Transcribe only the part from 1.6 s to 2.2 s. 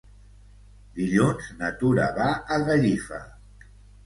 Tura